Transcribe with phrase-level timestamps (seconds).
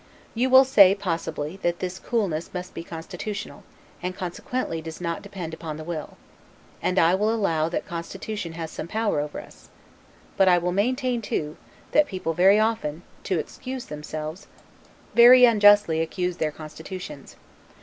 [0.33, 3.61] You will say, possibly, that this coolness must be constitutional,
[4.01, 6.17] and consequently does not depend upon the will:
[6.81, 9.69] and I will allow that constitution has some power over us;
[10.37, 11.55] but I will maintain, too,
[11.91, 14.47] that people very often, to excuse themselves,
[15.13, 17.35] very unjustly accuse their constitutions.